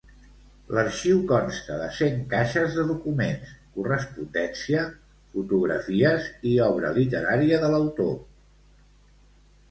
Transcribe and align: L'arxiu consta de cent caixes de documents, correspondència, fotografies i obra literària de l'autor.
L'arxiu 0.75 1.17
consta 1.31 1.75
de 1.81 1.89
cent 1.97 2.15
caixes 2.31 2.77
de 2.77 2.85
documents, 2.91 3.51
correspondència, 3.75 4.85
fotografies 5.35 6.31
i 6.53 6.55
obra 6.69 6.91
literària 6.97 7.61
de 7.65 7.71
l'autor. 7.75 8.17